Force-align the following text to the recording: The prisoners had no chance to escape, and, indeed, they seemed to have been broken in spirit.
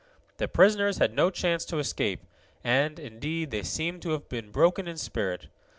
The 0.37 0.47
prisoners 0.47 0.97
had 0.97 1.13
no 1.13 1.29
chance 1.29 1.63
to 1.65 1.77
escape, 1.77 2.23
and, 2.63 2.97
indeed, 2.97 3.51
they 3.51 3.61
seemed 3.61 4.01
to 4.01 4.13
have 4.13 4.27
been 4.29 4.49
broken 4.49 4.87
in 4.87 4.97
spirit. 4.97 5.45